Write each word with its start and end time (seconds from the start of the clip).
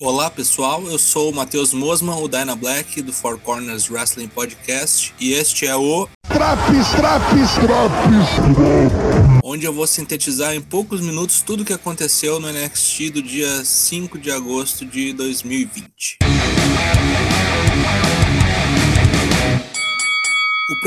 Olá 0.00 0.30
pessoal, 0.30 0.80
eu 0.86 0.96
sou 0.96 1.28
o 1.28 1.34
Matheus 1.34 1.72
Mosman, 1.72 2.22
o 2.22 2.28
Dyna 2.28 2.54
Black 2.54 3.02
do 3.02 3.12
Four 3.12 3.36
Corners 3.40 3.90
Wrestling 3.90 4.28
Podcast 4.28 5.12
e 5.18 5.32
este 5.32 5.66
é 5.66 5.74
o 5.74 6.08
Traps, 6.28 6.88
traps, 6.90 7.54
traps, 7.54 9.42
onde 9.42 9.66
eu 9.66 9.72
vou 9.72 9.88
sintetizar 9.88 10.54
em 10.54 10.60
poucos 10.60 11.00
minutos 11.00 11.42
tudo 11.42 11.64
o 11.64 11.64
que 11.64 11.72
aconteceu 11.72 12.38
no 12.38 12.46
NXT 12.48 13.10
do 13.10 13.20
dia 13.20 13.64
5 13.64 14.20
de 14.20 14.30
agosto 14.30 14.86
de 14.86 15.12
2020. 15.14 16.18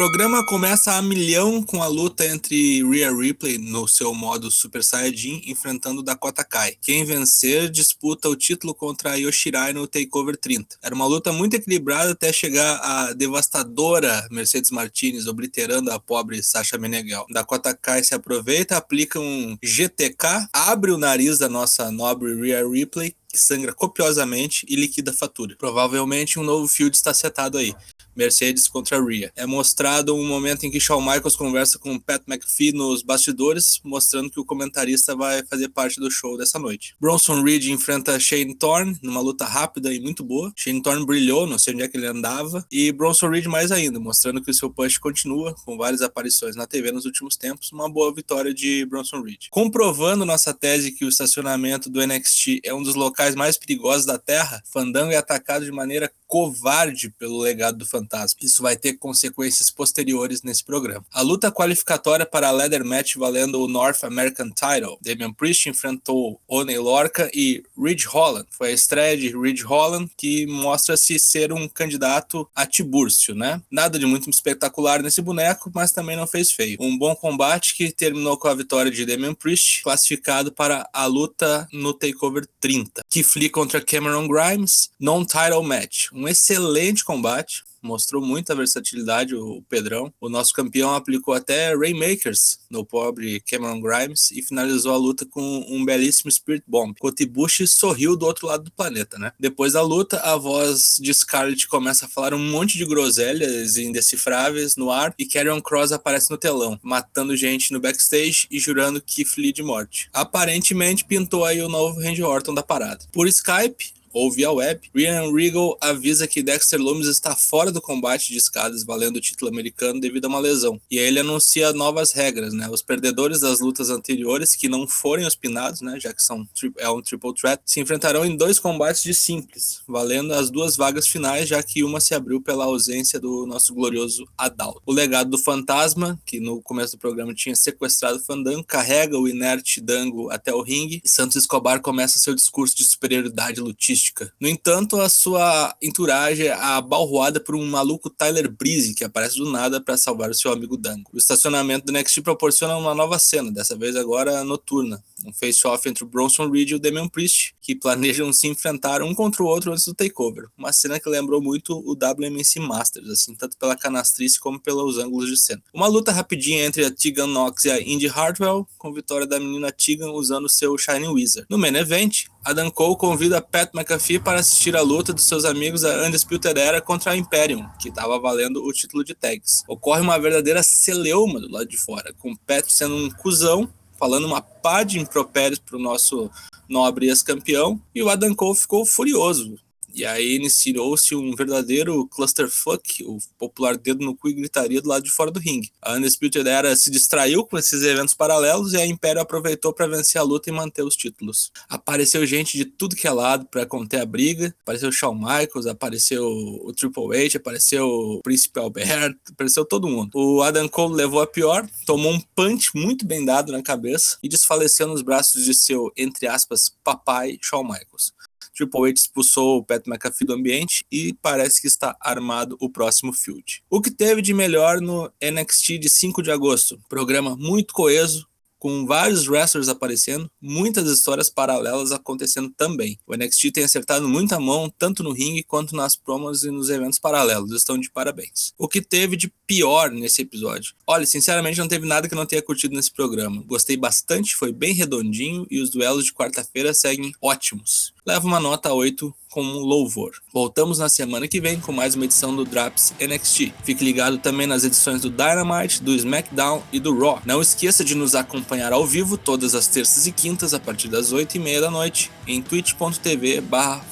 Programa 0.02 0.43
começa 0.43 0.93
a 0.93 1.02
milhão 1.04 1.61
com 1.61 1.83
a 1.83 1.86
luta 1.86 2.25
entre 2.25 2.83
Rhea 2.83 3.15
Ripley 3.15 3.59
no 3.59 3.88
seu 3.88 4.15
modo 4.15 4.50
Super 4.50 4.83
Saiyajin 4.83 5.43
enfrentando 5.45 6.01
Dakota 6.01 6.43
Kai. 6.43 6.75
Quem 6.81 7.05
vencer 7.05 7.70
disputa 7.70 8.27
o 8.27 8.36
título 8.36 8.73
contra 8.73 9.15
Yoshirai 9.15 9.73
no 9.73 9.86
Takeover 9.86 10.36
30. 10.36 10.79
Era 10.82 10.95
uma 10.95 11.05
luta 11.05 11.32
muito 11.32 11.54
equilibrada 11.54 12.14
até 12.14 12.33
chegar 12.33 12.78
a 12.78 13.14
devastadora 13.14 14.28
Mercedes 14.32 14.71
Martinez 14.71 15.28
obliterando 15.28 15.92
a 15.92 16.00
pobre 16.00 16.42
Sasha 16.42 16.79
Meneghel. 16.79 17.28
Dakota 17.29 17.71
Kai 17.79 18.04
se 18.04 18.15
aproveita, 18.15 18.78
aplica 18.78 19.20
um 19.20 19.56
GTK, 19.61 20.47
abre 20.51 20.89
o 20.89 20.97
nariz 20.97 21.37
da 21.37 21.47
nossa 21.47 21.92
nobre 21.92 22.33
Rhea 22.33 22.68
Ripley 22.68 23.15
que 23.31 23.39
sangra 23.39 23.73
copiosamente 23.73 24.65
e 24.68 24.75
liquida 24.75 25.11
a 25.11 25.14
fatura. 25.14 25.56
Provavelmente 25.57 26.37
um 26.37 26.43
novo 26.43 26.68
field 26.68 26.95
está 26.95 27.14
setado 27.14 27.57
aí. 27.57 27.73
Mercedes 28.15 28.68
contra 28.68 29.04
Rhea. 29.04 29.32
É 29.36 29.46
mostrado 29.46 30.15
um 30.15 30.28
momento 30.28 30.65
em 30.65 30.71
que 30.71 30.79
Shawn 30.79 31.01
Michaels 31.01 31.36
conversa 31.36 31.79
com 31.79 32.00
Pat 32.00 32.22
McPhee 32.28 32.72
nos 32.72 33.02
bastidores, 33.02 33.80
mostrando 33.84 34.30
que 34.30 34.39
o 34.39 34.45
comentarista 34.45 35.16
vai 35.16 35.44
fazer 35.45 35.70
parte 35.70 36.00
do 36.00 36.09
show 36.09 36.38
dessa 36.38 36.59
noite. 36.59 36.95
Bronson 37.00 37.42
Reed 37.42 37.66
enfrenta 37.66 38.20
Shane 38.20 38.56
Thorne 38.56 38.97
numa 39.02 39.22
luta 39.22 39.45
rápida 39.45 39.94
e 39.94 40.00
muito 40.00 40.23
boa. 40.23 40.52
Shane 40.56 40.81
Thorne 40.81 41.06
brilhou, 41.06 41.47
não 41.47 41.58
sei 41.58 41.73
onde 41.73 41.84
é 41.84 41.88
que 41.88 41.97
ele 41.97 42.08
andava, 42.08 42.66
e 42.72 42.92
Bronson 42.92 43.30
Reed 43.30 43.45
mais 43.45 43.72
ainda, 43.72 44.00
mostrando 44.00 44.42
que 44.42 44.52
o 44.52 44.54
seu 44.54 44.70
push 44.70 44.98
continua, 44.98 45.54
com 45.66 45.78
várias 45.78 46.02
aparições 46.02 46.56
na 46.56 46.67
TV 46.67 46.92
nos 46.92 47.06
últimos 47.06 47.36
tempos, 47.36 47.72
uma 47.72 47.89
boa 47.89 48.14
vitória 48.14 48.54
de 48.54 48.86
Bronson 48.86 49.22
Reed. 49.22 49.48
Comprovando 49.50 50.26
nossa 50.26 50.54
tese 50.54 50.92
que 50.92 51.06
o 51.06 51.09
estacionamento 51.09 51.89
do 51.89 52.06
NXT 52.06 52.62
é 52.64 52.73
um 52.73 52.84
dos 52.84 52.95
locais 52.95 53.36
mais 53.36 53.58
perigosos 53.58 54.06
da 54.06 54.17
Terra, 54.17 54.62
Fandango 54.66 55.12
é 55.12 55.17
atacado 55.17 55.66
de 55.66 55.72
maneira 55.72 56.12
covarde 56.32 57.10
pelo 57.20 57.42
legado 57.42 57.80
do 57.80 57.86
fantasma. 57.86 58.40
Isso 58.42 58.64
vai 58.64 58.78
ter 58.78 58.94
consequências 58.94 59.70
posteriores 59.70 60.42
nesse 60.42 60.64
programa. 60.64 61.06
A 61.12 61.22
luta 61.22 61.52
qualificatória 61.52 62.26
para 62.26 62.48
a 62.48 62.52
Leather 62.52 62.86
Match 62.86 63.18
valendo 63.18 63.62
o 63.62 63.68
North 63.68 64.06
American 64.06 64.50
Title. 64.50 64.98
Damian 65.02 65.34
Priest 65.34 65.68
enfrentou 65.68 66.40
Oney 66.48 66.78
Lorca 66.78 67.30
e 67.34 67.62
Ridge 67.78 68.08
Holland. 68.08 68.48
Foi 68.50 68.70
a 68.70 68.72
estreia 68.72 69.18
de 69.18 69.38
Ridge 69.38 69.64
Holland 69.64 70.10
que 70.16 70.48
mostra-se 70.48 71.20
ser 71.20 71.52
um 71.52 71.68
candidato 71.68 72.50
a 72.56 72.66
Tibúrcio, 72.66 73.36
né? 73.36 73.62
Nada 73.70 74.00
de 74.00 74.06
muito 74.06 74.30
espetacular 74.30 75.04
nesse 75.04 75.22
boneco, 75.22 75.70
mas 75.76 75.92
também 75.92 76.16
não 76.16 76.26
fez 76.26 76.50
feio. 76.50 76.78
Um 76.80 76.98
bom 76.98 77.14
combate 77.14 77.76
que 77.76 77.92
terminou 77.92 78.38
com 78.38 78.48
a 78.48 78.56
vitória 78.56 78.90
de 78.90 79.06
Damian 79.06 79.34
Priest, 79.34 79.84
classificado 79.84 80.50
para 80.50 80.90
a 80.94 81.06
luta 81.08 81.68
no 81.73 81.94
Takeover 81.94 82.48
30. 82.62 83.02
Keith 83.10 83.36
Lee 83.36 83.50
contra 83.50 83.82
Cameron 83.82 84.30
Grimes, 84.30 84.92
non-title 84.98 85.64
match 85.64 86.08
excelente 86.27 87.03
combate 87.03 87.64
mostrou 87.81 88.22
muita 88.22 88.55
versatilidade 88.55 89.36
o 89.36 89.64
Pedrão. 89.67 90.14
O 90.22 90.30
nosso 90.30 90.53
campeão 90.53 90.94
aplicou 90.94 91.33
até 91.33 91.75
Rainmakers 91.75 92.59
no 92.69 92.86
pobre 92.86 93.41
Cameron 93.41 93.81
Grimes 93.81 94.31
e 94.31 94.42
finalizou 94.42 94.94
a 94.94 94.97
luta 94.97 95.25
com 95.25 95.66
um 95.67 95.83
belíssimo 95.83 96.31
Spirit 96.31 96.64
Bomb. 96.67 96.94
Kotibushi 96.99 97.67
sorriu 97.67 98.16
do 98.16 98.25
outro 98.25 98.47
lado 98.47 98.66
do 98.66 98.72
planeta, 98.72 99.17
né? 99.17 99.31
Depois 99.39 99.73
da 99.73 99.81
luta, 99.81 100.19
a 100.19 100.38
voz 100.38 100.97
de 100.99 101.14
Scarlett 101.14 101.67
começa 101.67 102.05
a 102.05 102.09
falar 102.09 102.33
um 102.33 102.52
monte 102.52 102.77
de 102.77 102.86
groselhas 102.86 103.77
indecifráveis 103.77 104.75
no 104.75 104.92
ar 104.92 105.14
e 105.17 105.25
Karrion 105.25 105.61
Cross 105.61 105.92
aparece 105.92 106.30
no 106.30 106.38
telão, 106.38 106.80
matando 106.83 107.36
gente 107.36 107.73
no 107.73 107.80
backstage 107.80 108.48
e 108.52 108.60
jurando 108.60 109.02
Keith 109.02 109.37
Lee 109.37 109.52
de 109.52 109.64
morte. 109.64 110.10
Aparentemente 110.14 111.05
pintou 111.05 111.45
aí 111.45 111.61
o 111.61 111.70
novo 111.70 111.99
Randy 111.99 112.23
Orton 112.23 112.54
da 112.54 112.64
parada. 112.64 113.05
Por 113.11 113.27
Skype, 113.27 113.93
ou 114.14 114.32
via 114.32 114.52
web, 114.52 114.89
Ryan 114.94 115.32
Regal 115.33 115.77
avisa 115.82 116.27
que 116.27 116.44
Dexter 116.44 116.80
Lumis 116.80 117.08
está 117.08 117.36
fora 117.36 117.72
do 117.72 117.82
combate 117.82 118.30
de 118.30 118.38
escadas 118.38 118.83
valendo 118.83 119.17
o 119.17 119.22
título 119.22 119.49
americano 119.49 119.99
devido 119.99 120.26
a 120.26 120.27
uma 120.27 120.39
lesão. 120.39 120.80
E 120.89 120.99
aí 120.99 121.05
ele 121.05 121.20
anuncia 121.20 121.73
novas 121.73 122.11
regras, 122.11 122.54
né? 122.54 122.70
Os 122.70 122.82
perdedores 122.82 123.42
das 123.42 123.60
lutas 123.60 123.89
anteriores 123.89 124.55
que 124.55 124.70
não 124.70 124.88
forem 124.88 125.26
os 125.26 125.36
pinados, 125.36 125.82
né, 125.82 125.99
já 125.99 126.14
que 126.14 126.22
são 126.22 126.48
é 126.77 126.89
um 126.89 127.02
triple 127.02 127.33
threat, 127.33 127.61
se 127.66 127.80
enfrentarão 127.80 128.25
em 128.25 128.35
dois 128.35 128.59
combates 128.59 129.03
de 129.03 129.13
simples, 129.13 129.81
valendo 129.88 130.33
as 130.33 130.49
duas 130.49 130.75
vagas 130.75 131.07
finais, 131.07 131.47
já 131.47 131.61
que 131.63 131.83
uma 131.83 131.99
se 131.99 132.13
abriu 132.13 132.41
pela 132.41 132.66
ausência 132.66 133.19
do 133.19 133.45
nosso 133.45 133.73
glorioso 133.73 134.28
Adalto. 134.38 134.81
O 134.85 134.91
legado 134.91 135.29
do 135.29 135.38
fantasma, 135.38 136.19
que 136.25 136.39
no 136.39 136.61
começo 136.61 136.95
do 136.95 136.99
programa 136.99 137.33
tinha 137.33 137.55
sequestrado 137.55 138.19
Fandango, 138.19 138.63
carrega 138.63 139.17
o 139.17 139.28
inerte 139.28 139.81
Dango 139.81 140.29
até 140.29 140.53
o 140.53 140.61
ringue 140.61 141.01
e 141.03 141.09
Santos 141.09 141.38
Escobar 141.38 141.81
começa 141.81 142.19
seu 142.19 142.35
discurso 142.35 142.75
de 142.75 142.83
superioridade 142.83 143.59
lutística 143.59 144.00
no 144.39 144.47
entanto, 144.47 145.00
a 145.00 145.09
sua 145.09 145.75
entourage 145.81 146.47
é 146.47 146.53
abalroada 146.53 147.39
por 147.39 147.56
um 147.56 147.66
maluco 147.66 148.09
Tyler 148.09 148.50
Breeze, 148.50 148.94
que 148.94 149.03
aparece 149.03 149.38
do 149.38 149.51
nada 149.51 149.79
para 149.81 149.97
salvar 149.97 150.29
o 150.29 150.34
seu 150.34 150.51
amigo 150.51 150.78
Dango. 150.78 151.09
O 151.13 151.17
estacionamento 151.17 151.85
do 151.85 151.94
NXT 151.94 152.22
proporciona 152.22 152.78
uma 152.78 152.95
nova 152.95 153.19
cena, 153.19 153.51
dessa 153.51 153.75
vez 153.75 153.95
agora 153.95 154.44
noturna. 154.44 155.03
Um 155.25 155.33
face-off 155.33 155.87
entre 155.87 156.03
o 156.03 156.07
Bronson 156.07 156.49
Reed 156.49 156.69
e 156.69 156.75
o 156.75 156.79
Damian 156.79 157.07
Priest, 157.07 157.55
que 157.61 157.75
planejam 157.75 158.31
se 158.33 158.47
enfrentar 158.47 159.01
um 159.01 159.13
contra 159.13 159.43
o 159.43 159.45
outro 159.45 159.71
antes 159.71 159.85
do 159.85 159.93
takeover. 159.93 160.45
Uma 160.57 160.71
cena 160.71 160.99
que 160.99 161.09
lembrou 161.09 161.41
muito 161.41 161.73
o 161.73 161.93
WMC 161.93 162.59
Masters, 162.59 163.09
assim, 163.09 163.35
tanto 163.35 163.57
pela 163.57 163.75
canastrice 163.75 164.39
como 164.39 164.59
pelos 164.59 164.97
ângulos 164.97 165.29
de 165.29 165.37
cena. 165.39 165.61
Uma 165.73 165.87
luta 165.87 166.11
rapidinha 166.11 166.65
entre 166.65 166.85
a 166.85 166.91
Tegan 166.91 167.27
Knox 167.27 167.65
e 167.65 167.71
a 167.71 167.81
Indy 167.81 168.07
Hartwell, 168.07 168.67
com 168.77 168.93
vitória 168.93 169.27
da 169.27 169.39
menina 169.39 169.71
Tegan 169.71 170.11
usando 170.11 170.49
seu 170.49 170.77
Shining 170.77 171.09
Wizard. 171.09 171.47
No 171.49 171.57
main 171.57 171.75
event, 171.75 172.25
Adam 172.43 172.71
Cole 172.71 172.97
convida 172.97 173.39
Pat 173.39 173.69
McAfee 173.73 174.19
para 174.19 174.39
assistir 174.39 174.75
a 174.75 174.81
luta 174.81 175.13
dos 175.13 175.25
seus 175.25 175.45
amigos 175.45 175.81
da 175.81 176.07
Undisputed 176.07 176.59
Era 176.59 176.81
contra 176.81 177.11
a 177.11 177.17
Imperium, 177.17 177.67
que 177.79 177.89
estava 177.89 178.19
valendo 178.19 178.63
o 178.63 178.73
título 178.73 179.03
de 179.03 179.13
tags. 179.13 179.63
Ocorre 179.67 180.01
uma 180.01 180.19
verdadeira 180.19 180.63
celeuma 180.63 181.39
do 181.39 181.51
lado 181.51 181.67
de 181.67 181.77
fora, 181.77 182.13
com 182.17 182.35
Pat 182.35 182.65
sendo 182.67 182.95
um 182.95 183.09
cuzão, 183.11 183.71
falando 184.01 184.25
uma 184.25 184.41
pá 184.41 184.81
de 184.81 184.97
impropérios 184.97 185.59
para 185.59 185.78
o 185.78 185.79
nosso 185.79 186.28
nobre 186.67 187.07
ex-campeão, 187.07 187.79
e 187.94 188.01
o 188.01 188.09
Adam 188.09 188.34
Cole 188.34 188.57
ficou 188.57 188.84
furioso, 188.84 189.59
e 189.94 190.06
aí 190.06 190.35
iniciou-se 190.35 191.16
um 191.16 191.35
verdadeiro 191.35 192.07
clusterfuck, 192.07 193.03
o 193.03 193.18
popular 193.38 193.78
dedo 193.78 194.06
no 194.06 194.16
cu 194.16 194.29
e 194.29 194.34
gritaria 194.34 194.81
do 194.81 194.90
lado 194.90 195.03
de 195.03 195.12
fora 195.12 195.31
do 195.31 195.40
ringue. 195.40 195.72
A 195.81 195.94
Undisputed 195.94 196.47
Era 196.47 196.75
se 196.75 196.90
distraiu 196.90 197.46
com 197.46 197.57
esses 197.57 197.84
eventos 197.84 198.13
paralelos 198.13 198.74
e 198.74 198.78
a 198.78 198.85
Império 198.85 199.22
aproveitou 199.22 199.74
para 199.74 199.88
vencer 199.88 200.19
a 200.19 200.24
luta 200.24 200.50
e 200.50 200.53
manter 200.53 200.84
os 200.84 200.96
títulos. 200.96 201.52
Apareceu 201.69 202.25
gente 202.25 202.57
de 202.57 202.66
tudo 202.66 202.96
que 202.96 203.07
é 203.07 203.12
lado 203.12 203.46
para 203.46 203.66
conter 203.66 204.02
a 204.02 204.06
briga. 204.06 204.53
Apareceu 204.62 204.91
Shawn 204.91 205.16
Michaels, 205.16 205.68
apareceu 205.68 206.25
o 206.25 206.73
Triple 206.73 207.25
H, 207.25 207.38
apareceu 207.38 207.88
o 207.88 208.22
Príncipe 208.22 208.59
Alberto, 208.59 209.31
apareceu 209.31 209.66
todo 209.66 209.88
mundo. 209.88 210.12
O 210.16 210.41
Adam 210.41 210.68
Cole 210.68 210.96
levou 210.96 211.22
a 211.22 211.28
pior, 211.28 211.68
tomou 211.85 212.12
um 212.12 212.19
punch 212.35 212.72
muito 212.75 213.06
bem 213.06 213.25
dado 213.25 213.52
na 213.52 213.62
cabeça 213.62 214.18
e 214.23 214.29
desfaleceu 214.29 214.88
nos 214.88 215.02
braços 215.02 215.44
de 215.44 215.53
seu, 215.53 215.91
entre 215.97 216.28
aspas, 216.28 216.72
papai 216.84 217.38
Shawn 217.41 217.63
Michaels. 217.63 218.13
Triple 218.61 218.89
H 218.89 218.94
expulsou 218.99 219.57
o 219.57 219.63
Pat 219.63 219.88
McAfee 219.88 220.25
do 220.25 220.33
ambiente 220.33 220.85
e 220.91 221.13
parece 221.22 221.59
que 221.59 221.67
está 221.67 221.95
armado 221.99 222.55
o 222.59 222.69
próximo 222.69 223.11
field. 223.11 223.63
O 223.69 223.81
que 223.81 223.89
teve 223.89 224.22
de 224.22 224.33
melhor 224.33 224.79
no 224.79 225.11
NXT 225.22 225.79
de 225.79 225.89
5 225.89 226.22
de 226.22 226.31
agosto? 226.31 226.79
Programa 226.88 227.35
muito 227.35 227.73
coeso, 227.73 228.27
com 228.61 228.85
vários 228.85 229.27
wrestlers 229.27 229.69
aparecendo, 229.69 230.29
muitas 230.39 230.88
histórias 230.88 231.31
paralelas 231.31 231.91
acontecendo 231.91 232.53
também. 232.55 232.95
O 233.07 233.16
NXT 233.16 233.51
tem 233.51 233.63
acertado 233.63 234.07
muita 234.07 234.39
mão, 234.39 234.72
tanto 234.78 235.01
no 235.01 235.11
ringue 235.11 235.41
quanto 235.41 235.75
nas 235.75 235.96
promos 235.96 236.43
e 236.43 236.52
nos 236.52 236.69
eventos 236.69 236.99
paralelos. 236.99 237.52
Estão 237.53 237.75
de 237.75 237.90
parabéns. 237.90 238.53
O 238.59 238.67
que 238.67 238.79
teve 238.79 239.17
de 239.17 239.34
pior 239.47 239.90
nesse 239.90 240.22
episódio? 240.22 240.75
Olha, 240.85 241.08
sinceramente, 241.08 241.58
não 241.58 241.67
teve 241.67 241.87
nada 241.87 242.08
que 242.08 242.13
não 242.13 242.28
tenha 242.28 242.41
curtido 242.43 242.75
nesse 242.75 242.91
programa. 242.91 243.41
Gostei 243.47 243.75
bastante, 243.75 244.35
foi 244.35 244.52
bem 244.52 244.75
redondinho 244.75 245.47
e 245.49 245.59
os 245.59 245.72
duelos 245.72 246.05
de 246.05 246.13
quarta-feira 246.13 246.72
seguem 246.72 247.13
ótimos. 247.19 247.91
Leva 248.03 248.25
uma 248.25 248.39
nota 248.39 248.73
8 248.73 249.13
como 249.29 249.59
louvor. 249.59 250.11
Voltamos 250.33 250.79
na 250.79 250.89
semana 250.89 251.27
que 251.27 251.39
vem 251.39 251.59
com 251.59 251.71
mais 251.71 251.93
uma 251.93 252.05
edição 252.05 252.35
do 252.35 252.43
Drops 252.43 252.95
NXT. 252.99 253.53
Fique 253.63 253.85
ligado 253.85 254.17
também 254.17 254.47
nas 254.47 254.63
edições 254.63 255.03
do 255.03 255.09
Dynamite, 255.11 255.83
do 255.83 255.93
SmackDown 255.93 256.63
e 256.74 256.80
do 256.80 256.98
Raw. 256.98 257.21
Não 257.27 257.39
esqueça 257.39 257.83
de 257.83 257.94
nos 257.94 258.15
acompanhar 258.15 258.74
ao 258.74 258.88
vivo 258.88 259.19
todas 259.19 259.53
as 259.53 259.68
terças 259.68 260.07
e 260.07 260.12
quintas 260.12 260.51
a 260.51 260.59
partir 260.59 260.88
das 260.88 261.12
8 261.12 261.36
e 261.36 261.39
meia 261.39 261.62
da 261.62 261.69
noite 261.69 262.09
em 262.25 262.42
twitch.tv 262.42 263.39
barra 263.42 263.86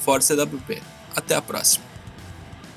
Até 1.14 1.36
a 1.36 1.42
próxima. 1.42 1.89